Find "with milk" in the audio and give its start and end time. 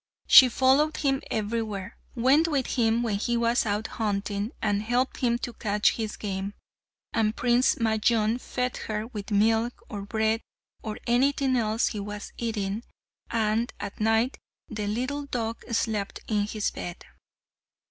9.05-9.79